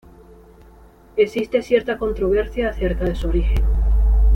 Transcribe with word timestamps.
Existe 1.15 1.61
cierta 1.61 1.99
controversia 1.99 2.69
acerca 2.71 3.03
de 3.05 3.13
su 3.13 3.27
origen. 3.27 3.63